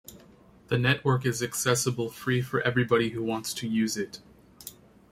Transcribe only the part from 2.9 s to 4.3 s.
who wants to use it.